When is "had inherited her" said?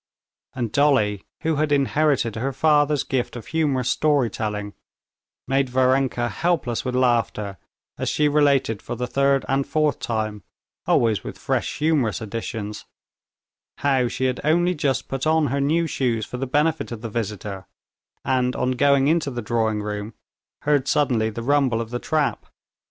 1.57-2.51